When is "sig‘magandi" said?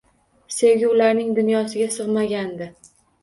1.97-2.71